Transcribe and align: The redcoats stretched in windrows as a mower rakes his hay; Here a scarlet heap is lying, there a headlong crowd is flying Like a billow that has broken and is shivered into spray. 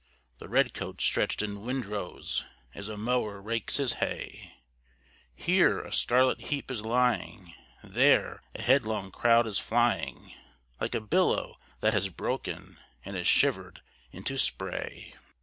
The 0.39 0.49
redcoats 0.49 1.03
stretched 1.03 1.43
in 1.43 1.61
windrows 1.61 2.43
as 2.73 2.87
a 2.87 2.97
mower 2.97 3.39
rakes 3.39 3.77
his 3.77 3.93
hay; 4.01 4.55
Here 5.35 5.79
a 5.79 5.93
scarlet 5.93 6.41
heap 6.45 6.71
is 6.71 6.81
lying, 6.81 7.53
there 7.83 8.41
a 8.55 8.63
headlong 8.63 9.11
crowd 9.11 9.45
is 9.45 9.59
flying 9.59 10.33
Like 10.79 10.95
a 10.95 11.01
billow 11.01 11.59
that 11.81 11.93
has 11.93 12.09
broken 12.09 12.79
and 13.05 13.15
is 13.15 13.27
shivered 13.27 13.83
into 14.11 14.39
spray. 14.39 15.13